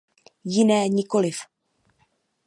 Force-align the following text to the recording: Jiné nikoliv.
Jiné 0.53 0.79
nikoliv. 0.89 1.37